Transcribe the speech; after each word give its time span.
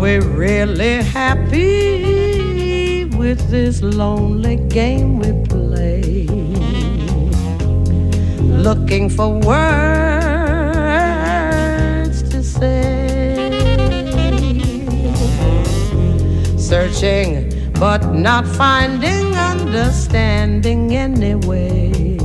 We 0.00 0.18
really 0.18 1.02
happy 1.02 3.04
with 3.04 3.50
this 3.50 3.82
lonely 3.82 4.56
game 4.56 5.18
we 5.18 5.32
play? 5.46 6.26
Looking 8.40 9.10
for 9.10 9.28
words 9.28 9.52
to 12.30 12.42
say. 12.42 13.50
Searching 16.56 17.52
but 17.78 18.14
not 18.14 18.46
finding 18.46 19.34
understanding 19.34 20.96
anyway. 20.96 22.16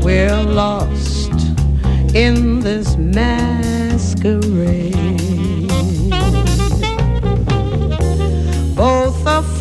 We're 0.00 0.42
lost 0.42 1.32
in 2.14 2.60
this 2.60 2.96
masquerade. 2.96 3.59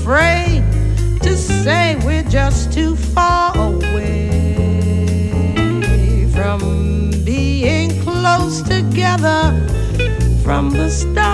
Afraid 0.10 0.64
to 1.22 1.38
say 1.38 1.96
we're 2.04 2.24
just 2.24 2.74
too 2.74 2.96
far 2.96 3.56
away 3.56 5.06
from 6.34 7.12
being 7.24 7.92
close 8.02 8.64
together 8.64 9.54
from 10.44 10.72
the 10.72 10.90
start. 10.90 11.30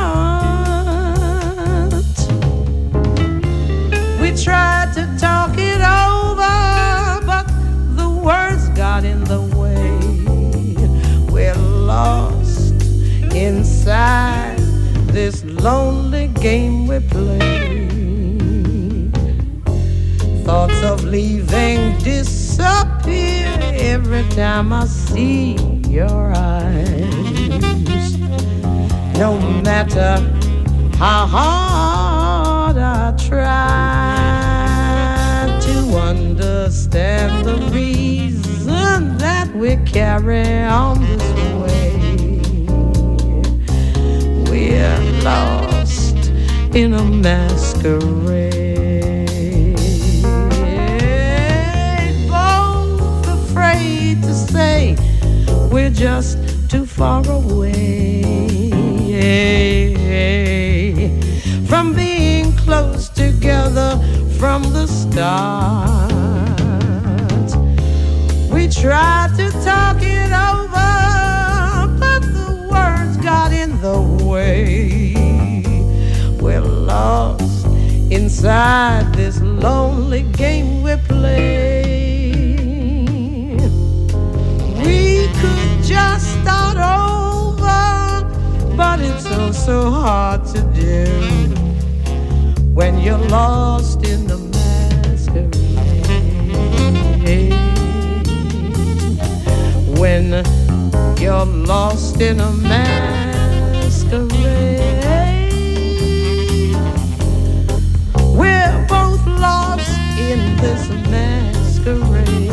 We 4.20 4.36
tried 4.44 4.92
to 4.96 5.08
talk 5.18 5.58
it 5.58 5.80
over, 5.80 7.26
but 7.26 7.48
the 7.96 8.10
words 8.10 8.68
got 8.76 9.06
in 9.06 9.24
the 9.24 9.42
way. 9.56 10.00
We're 11.32 11.56
lost 11.56 12.74
inside 13.34 14.58
this 15.14 15.46
lonely 15.46 16.28
game 16.28 16.88
we 16.88 17.00
play. 17.00 17.55
Leaving 21.16 21.98
disappear 22.00 23.48
every 23.96 24.28
time 24.32 24.74
I 24.74 24.86
see 24.86 25.56
your 25.88 26.34
eyes. 26.36 28.18
No 29.18 29.40
matter 29.64 30.18
how 30.98 31.26
hard 31.26 32.78
I 32.78 33.16
try 33.30 34.18
to 35.68 35.78
understand 36.12 37.46
the 37.46 37.58
reason 37.72 39.18
that 39.18 39.48
we 39.56 39.78
carry 39.86 40.64
on 40.82 41.00
this 41.00 41.28
way. 41.62 41.94
We're 44.50 45.00
lost 45.24 46.30
in 46.76 46.94
a 46.94 47.06
masquerade. 47.06 48.55
Just 55.96 56.38
too 56.70 56.86
far 56.86 57.26
away 57.30 58.22
from 61.68 61.94
being 61.94 62.52
close 62.58 63.08
together 63.08 63.98
from 64.38 64.62
the 64.74 64.88
start. 64.88 66.12
We 68.52 68.68
tried 68.68 69.36
to 69.38 69.50
talk 69.64 69.98
it 70.02 70.32
over, 70.34 71.88
but 71.98 72.22
the 72.38 72.68
words 72.70 73.16
got 73.18 73.54
in 73.54 73.80
the 73.80 74.02
way. 74.26 75.14
We're 76.42 76.60
lost 76.60 77.66
inside 78.12 79.14
this 79.14 79.40
lonely 79.42 80.24
game 80.24 80.84
we 80.84 80.98
play. 81.08 81.65
So 89.66 89.90
hard 89.90 90.46
to 90.46 90.62
do 90.76 91.06
when 92.76 93.00
you're 93.00 93.18
lost 93.30 94.06
in 94.06 94.28
the 94.28 94.38
masquerade. 94.54 95.52
When 99.98 100.44
you're 101.20 101.48
lost 101.48 102.22
in 102.22 102.40
a 102.42 102.52
masquerade. 102.52 104.30
We're 108.38 108.86
both 108.88 109.26
lost 109.26 109.98
in 110.20 110.58
this 110.58 110.88
masquerade. 111.10 112.52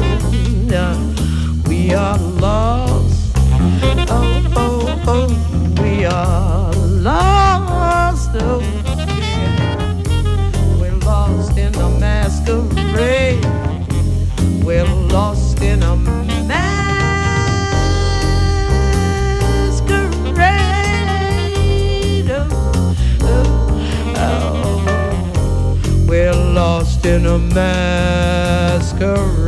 We 1.69 1.93
are 1.93 2.17
lost. 2.17 2.82
A 27.33 27.39
masquerade. 28.79 29.42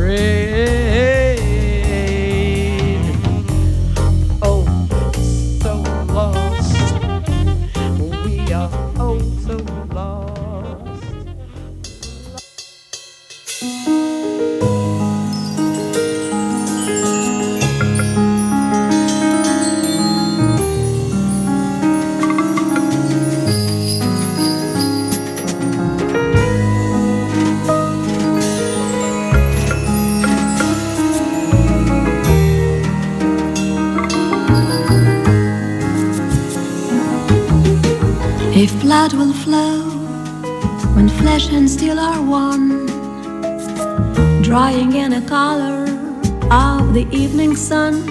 The 46.95 47.13
evening 47.13 47.57
sun, 47.57 48.05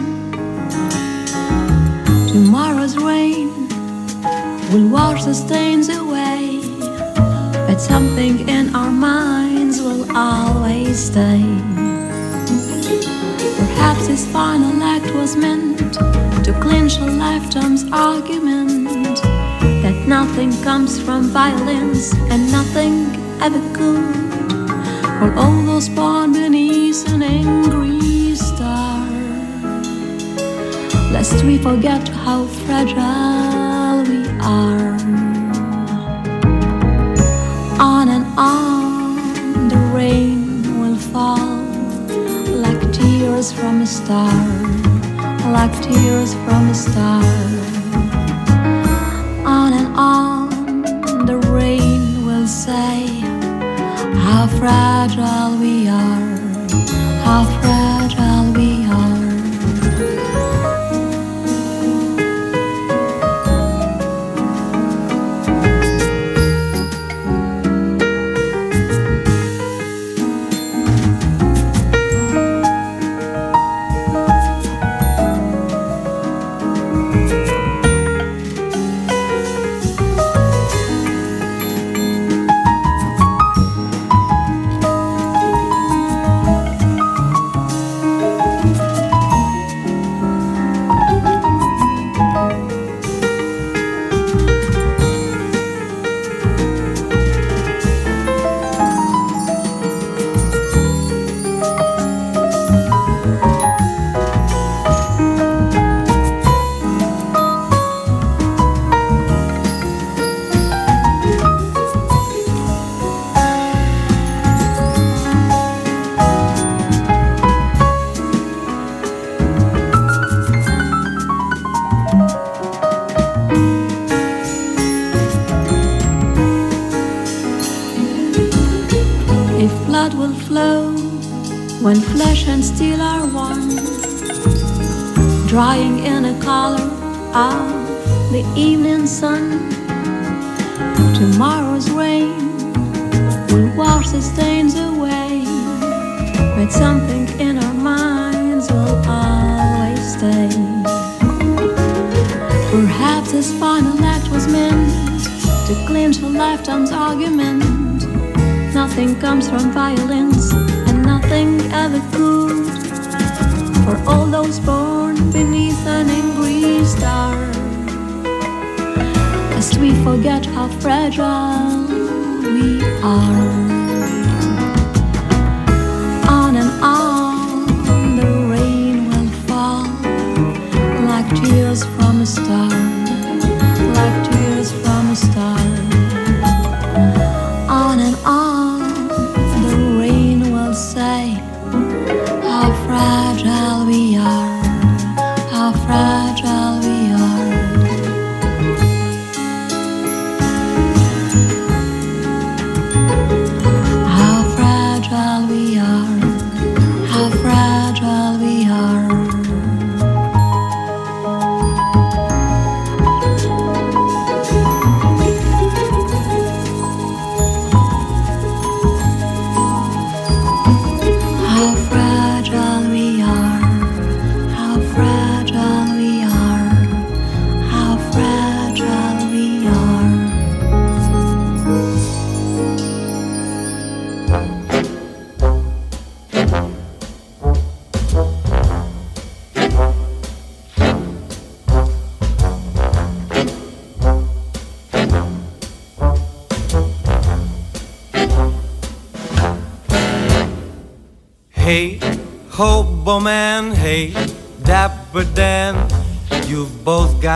tomorrow's 2.28 2.98
rain 2.98 3.48
will 4.70 4.90
wash 4.90 5.24
the 5.24 5.32
stains 5.32 5.88
away, 5.88 6.60
but 7.66 7.78
something 7.78 8.46
in 8.46 8.76
our 8.76 8.90
minds 8.90 9.80
will 9.80 10.04
always 10.14 10.98
stay. 11.02 11.40
Perhaps 13.56 14.06
his 14.06 14.26
final 14.30 14.82
act 14.82 15.10
was 15.14 15.34
meant 15.34 15.78
to 16.44 16.52
clinch 16.60 16.98
a 16.98 17.06
lifetime's 17.06 17.90
argument 17.90 19.16
that 19.82 19.96
nothing 20.06 20.52
comes 20.62 21.00
from 21.00 21.30
violence 21.30 22.12
and 22.30 22.52
nothing 22.52 22.94
ever 23.40 23.62
could. 23.72 24.14
For 25.18 25.32
all 25.38 25.62
those 25.62 25.88
born 25.88 26.33
we 31.46 31.58
forget 31.58 32.08
how 32.08 32.46
fragile 32.46 34.02
we 34.08 34.26
are. 34.40 34.94
on 37.78 38.08
and 38.08 38.26
on 38.38 39.68
the 39.68 39.76
rain 39.94 40.80
will 40.80 40.96
fall 40.96 41.58
like 42.64 42.80
tears 42.92 43.52
from 43.52 43.82
a 43.82 43.86
star, 43.86 44.32
like 45.52 45.74
tears 45.82 46.32
from 46.44 46.68
a 46.70 46.74
star. 46.74 47.24
On 49.58 49.72
and 49.80 49.88
on 49.96 51.26
the 51.26 51.38
rain 51.52 52.24
will 52.24 52.46
say 52.46 53.06
how 54.24 54.46
fragile 54.46 54.93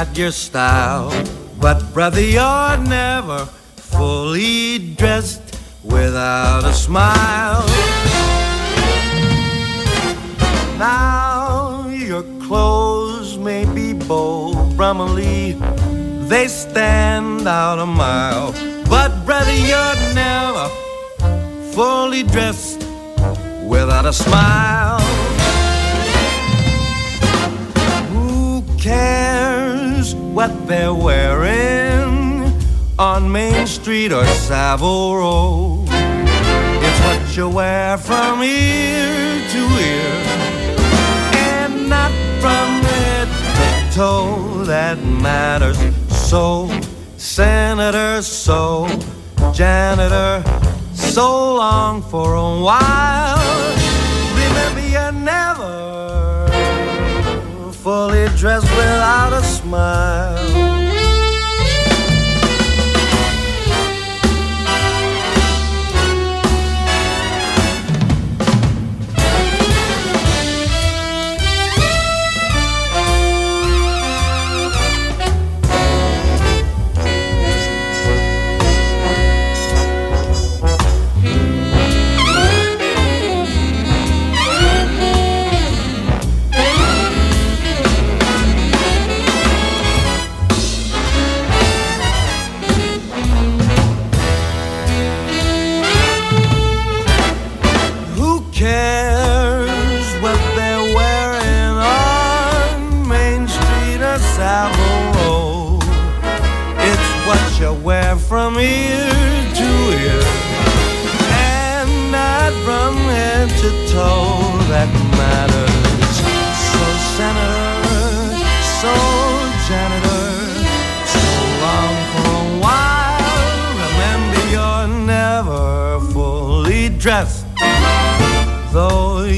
got 0.04 0.16
your 0.16 0.30
style. 0.30 1.10
But 1.60 1.92
brother, 1.92 2.20
you're 2.20 2.76
never 2.76 3.46
fully 3.74 4.94
dressed 4.94 5.42
without 5.82 6.62
a 6.64 6.72
smile. 6.72 7.66
Now 10.78 11.88
your 11.88 12.22
clothes 12.46 13.38
may 13.38 13.64
be 13.64 13.92
Beau 13.92 14.54
Brummelly, 14.76 15.58
they 16.28 16.46
stand 16.46 17.48
out 17.48 17.80
a 17.80 17.86
mile. 17.86 18.52
But 18.88 19.10
brother, 19.26 19.56
you're 19.70 19.98
never 20.14 20.66
fully 21.74 22.22
dressed 22.22 22.86
without 23.64 24.06
a 24.06 24.12
smile. 24.12 24.87
They're 30.68 30.92
wearing 30.92 32.52
on 32.98 33.32
Main 33.32 33.66
Street 33.66 34.12
or 34.12 34.26
Savile 34.26 35.16
Row. 35.16 35.84
It's 35.88 37.00
what 37.00 37.36
you 37.36 37.48
wear 37.48 37.96
from 37.96 38.42
ear 38.42 39.40
to 39.48 39.58
ear 39.58 40.12
and 41.32 41.88
not 41.88 42.12
from 42.42 42.82
head 42.84 43.28
to 43.58 43.96
toe 43.96 44.64
that 44.64 44.98
matters. 45.02 45.78
So, 46.10 46.68
Senator, 47.16 48.20
so, 48.20 48.86
janitor, 49.54 50.44
so 50.92 51.54
long 51.54 52.02
for 52.02 52.34
a 52.34 52.60
while. 52.60 53.38
Remember, 54.36 54.86
you're 54.86 55.12
never 55.12 56.37
fully 57.88 58.28
dressed 58.36 58.70
without 58.76 59.32
a 59.32 59.42
smile. 59.42 60.77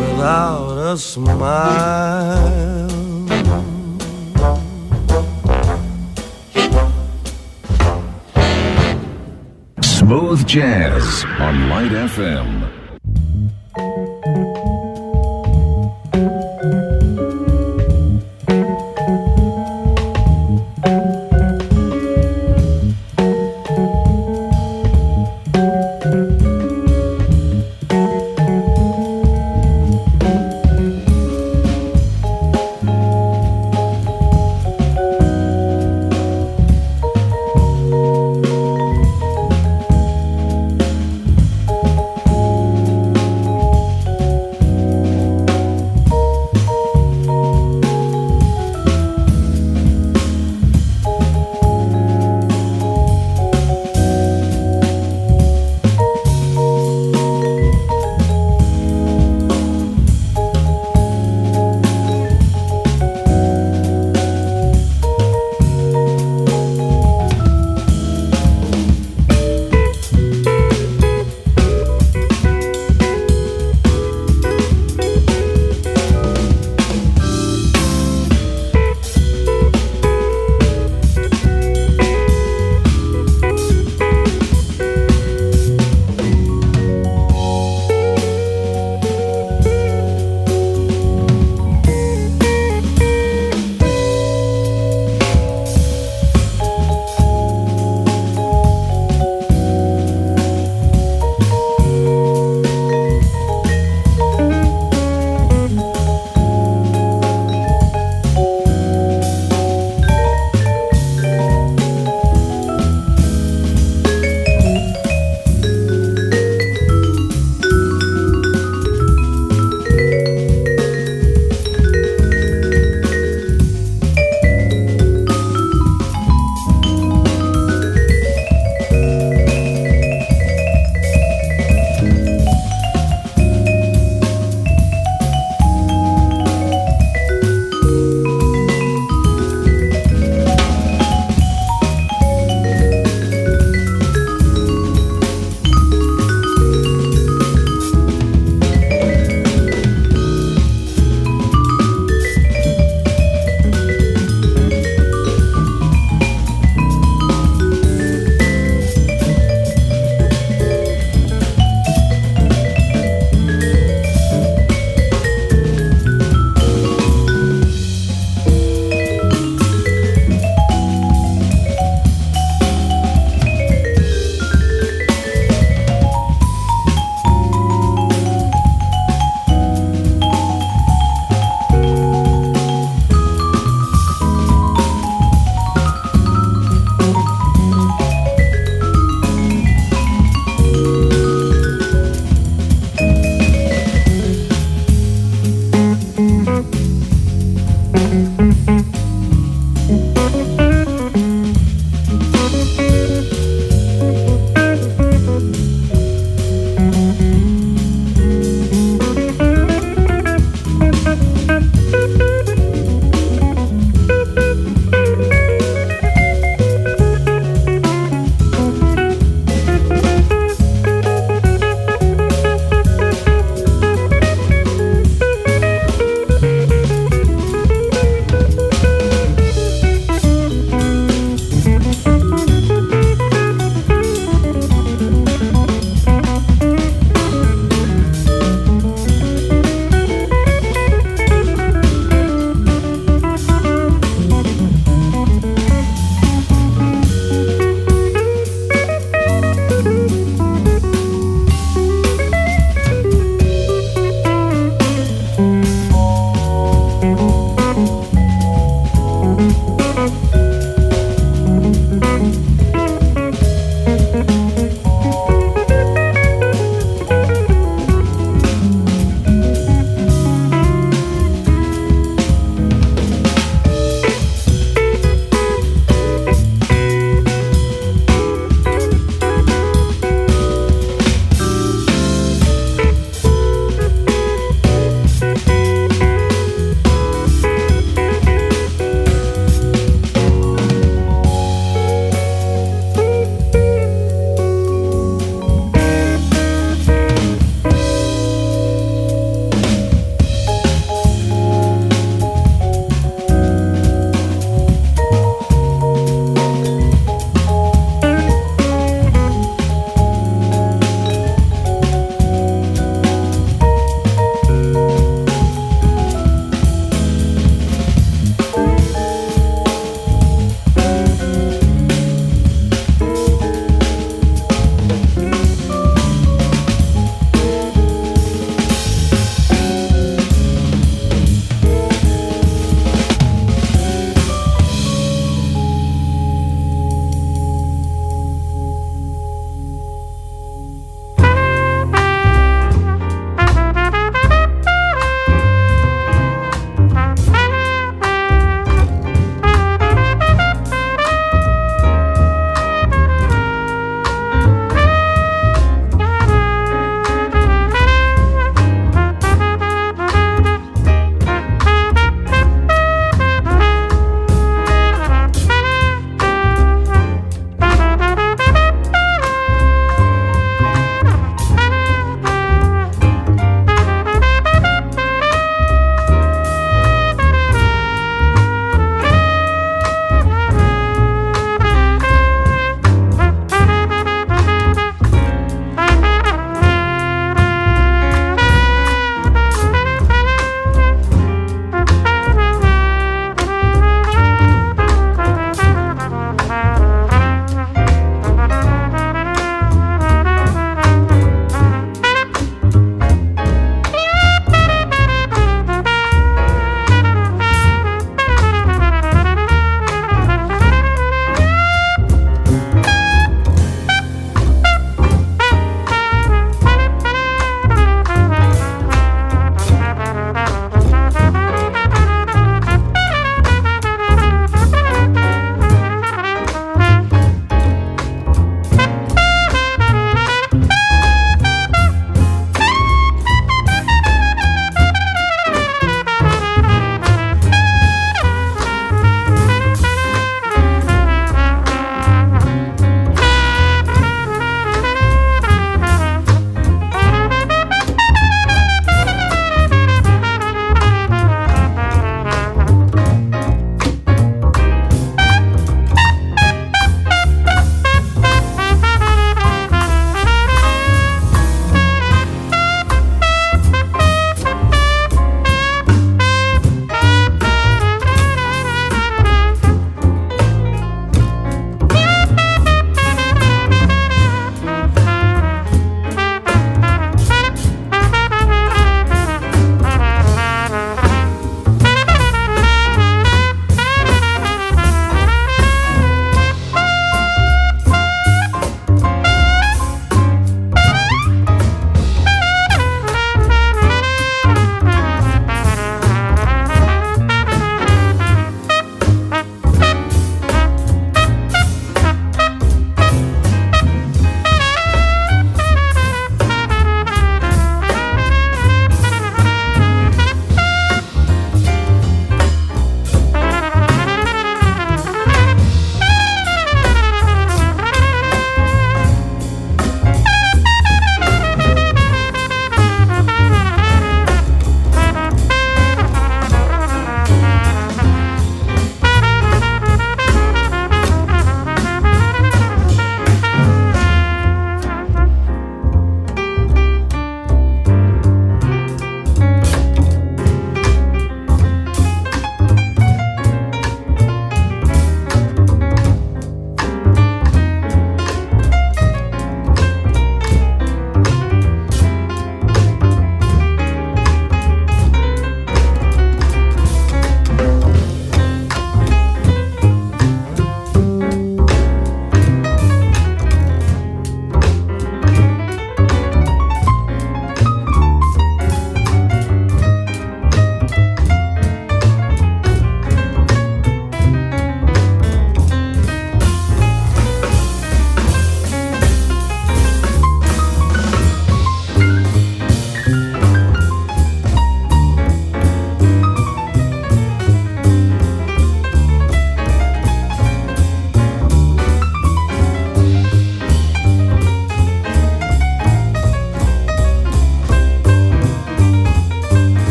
without 0.00 0.92
a 0.92 0.98
smile. 0.98 2.90
Smooth 9.82 10.46
Jazz 10.46 11.24
on 11.38 11.68
Light 11.68 11.92
FM. 11.92 12.63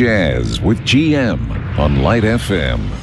Jazz 0.00 0.62
with 0.62 0.78
GM 0.78 1.38
on 1.78 2.02
Light 2.02 2.22
FM. 2.22 2.99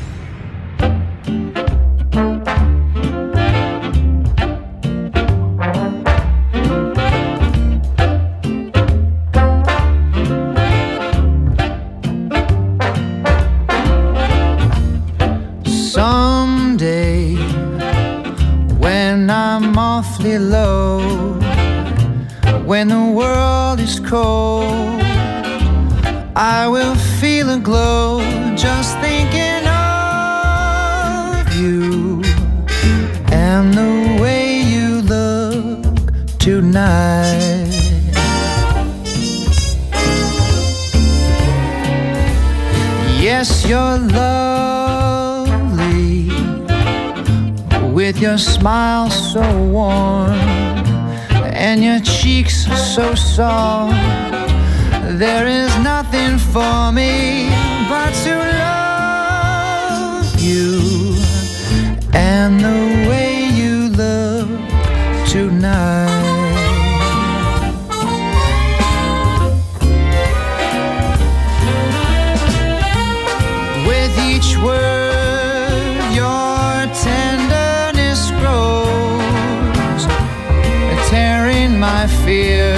fear 82.28 82.76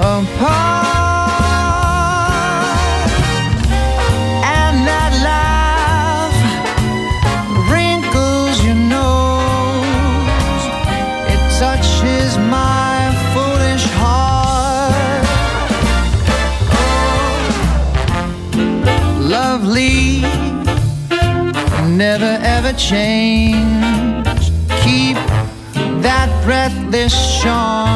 apart 0.00 0.82
and 4.58 4.76
that 4.90 5.12
laugh 5.30 6.34
wrinkles 7.70 8.56
your 8.66 8.74
nose. 8.74 10.64
It 11.32 11.40
touches 11.60 12.30
my 12.56 12.98
foolish 13.32 13.86
heart. 14.00 15.24
Lovely 19.36 20.22
never 21.96 22.32
ever 22.42 22.72
change. 22.72 24.42
Keep 24.82 25.18
that 26.02 26.28
breathless 26.44 27.14
charm 27.40 27.89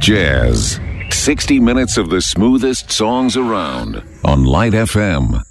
Jazz. 0.00 0.80
60 1.10 1.60
minutes 1.60 1.98
of 1.98 2.08
the 2.08 2.22
smoothest 2.22 2.90
songs 2.90 3.36
around 3.36 4.02
on 4.24 4.44
Light 4.44 4.72
FM. 4.72 5.42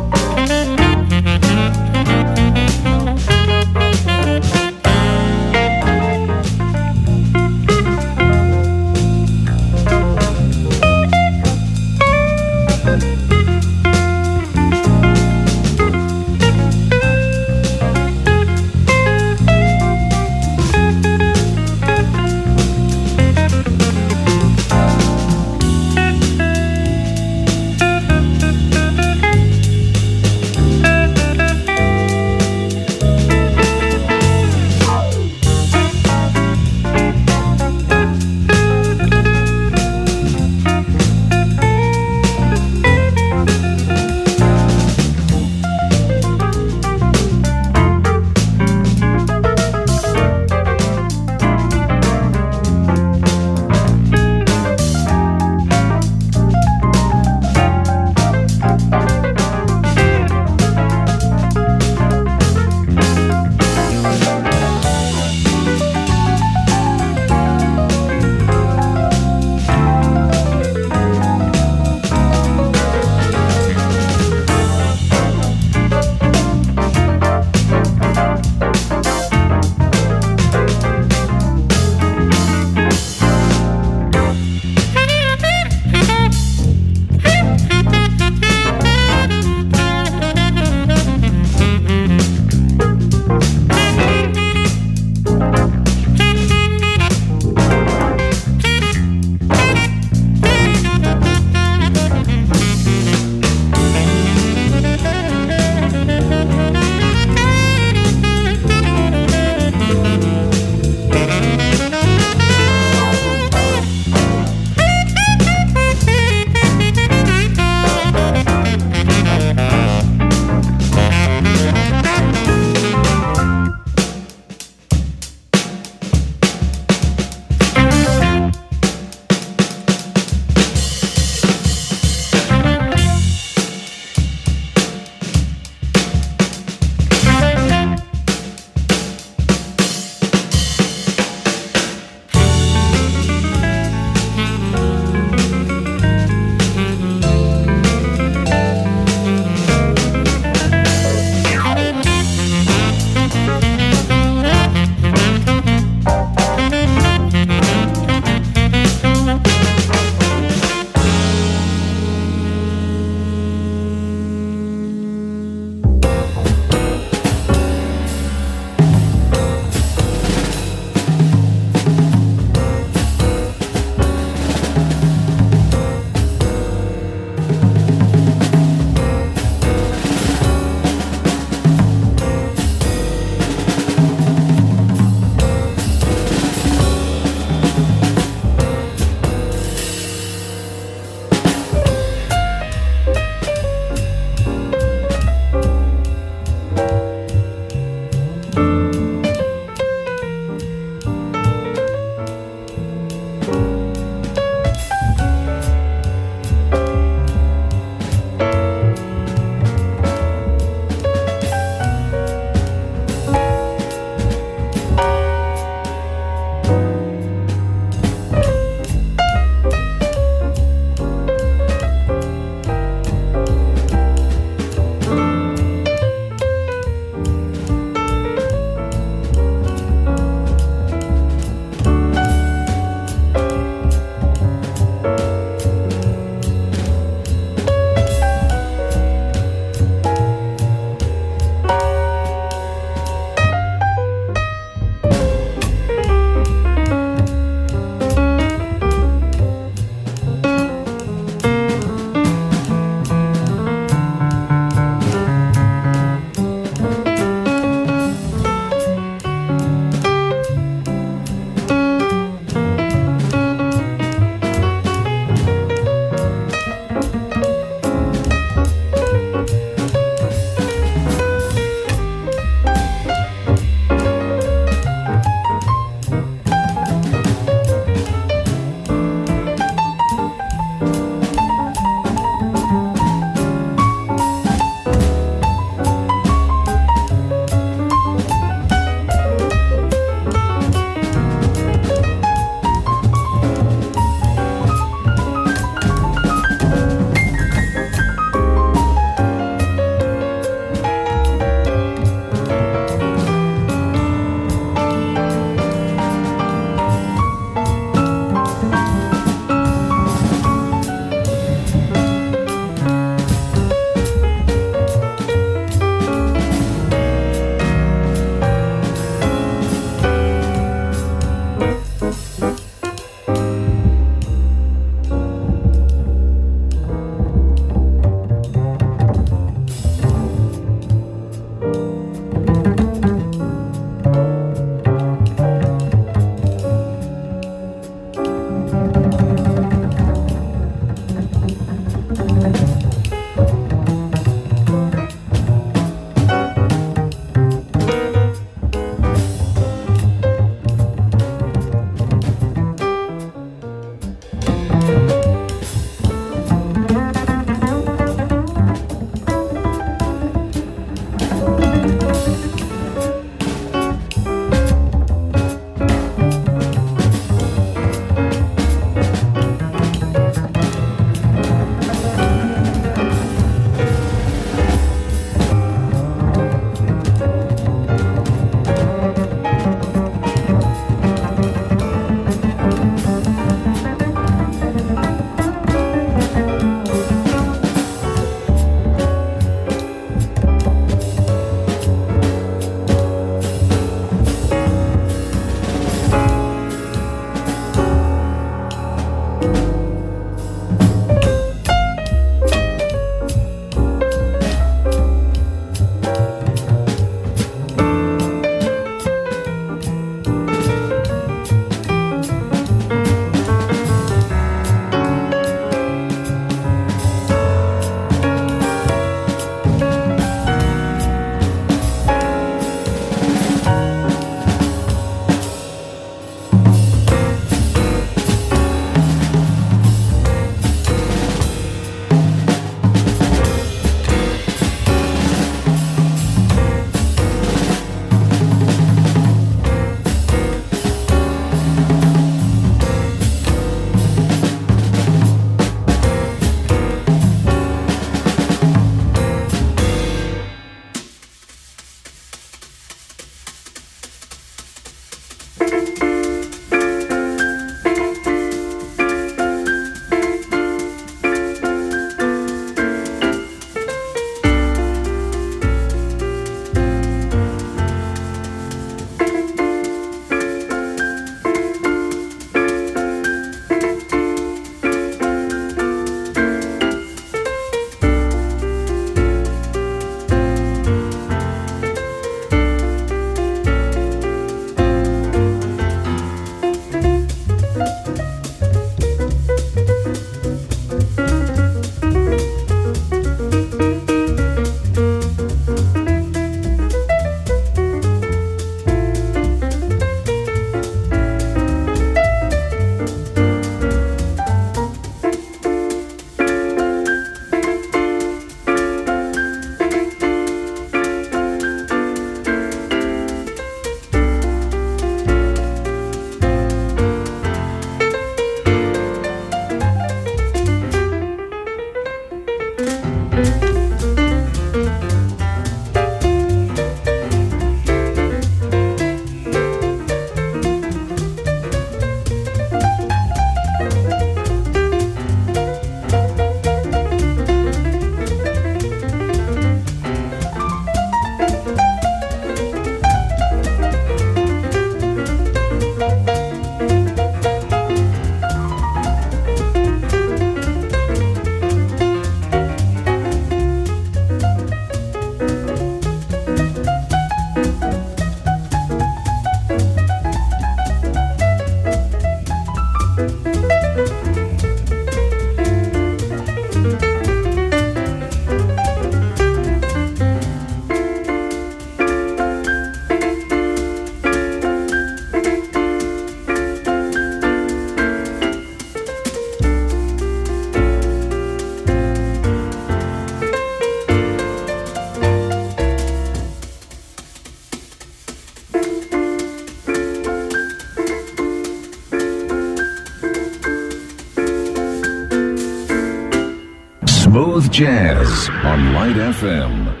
Smooth 597.51 597.69
Jazz 597.69 598.49
on 598.63 598.93
Light 598.93 599.17
FM. 599.17 600.00